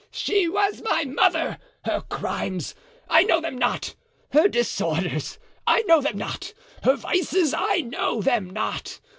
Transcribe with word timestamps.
she 0.09 0.47
was 0.49 0.81
my 0.81 1.03
mother! 1.05 1.59
Her 1.85 2.01
crimes, 2.09 2.73
I 3.07 3.21
know 3.21 3.39
them 3.39 3.55
not; 3.55 3.93
her 4.31 4.47
disorders, 4.47 5.37
I 5.67 5.83
know 5.83 6.01
them 6.01 6.17
not; 6.17 6.55
her 6.83 6.95
vices, 6.95 7.53
I 7.53 7.81
know 7.81 8.19
them 8.19 8.49
not. 8.49 8.99